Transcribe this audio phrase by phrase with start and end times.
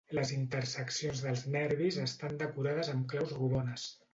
[0.17, 3.89] Les interseccions dels nervis estan decorades amb claus rodones.